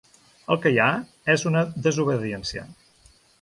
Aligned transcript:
El 0.53 0.57
que 0.63 0.71
hi 0.75 0.79
ha 0.85 0.87
és 1.33 1.43
una 1.51 1.63
desobediència. 1.89 2.65